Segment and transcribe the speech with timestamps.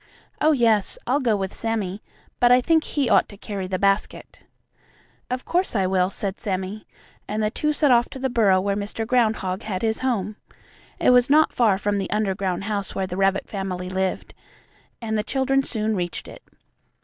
[0.41, 0.97] "Oh, yes.
[1.05, 2.01] I'll go with Sammie.
[2.39, 4.39] But I think he ought to carry the basket."
[5.29, 6.87] "Of course I will," said Sammie,
[7.27, 9.05] and the two set off to the burrow where Mr.
[9.05, 10.37] Groundhog had his home.
[10.99, 14.33] It was not far from the underground house where the rabbit family lived,
[15.03, 16.41] and the children soon reached it.